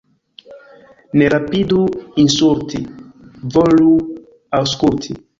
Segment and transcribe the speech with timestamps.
[1.21, 1.81] Ne rapidu
[2.23, 2.81] insulti,
[3.57, 3.91] volu
[4.61, 5.15] aŭskulti.